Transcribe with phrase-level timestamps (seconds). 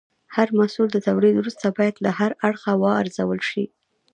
[0.35, 3.65] هر محصول له تولید وروسته باید له هر اړخه وارزول شي.